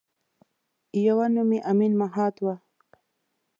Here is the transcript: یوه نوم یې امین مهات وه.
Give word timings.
یوه 1.07 1.25
نوم 1.33 1.49
یې 1.55 1.59
امین 1.71 1.93
مهات 2.01 2.35
وه. 2.45 2.55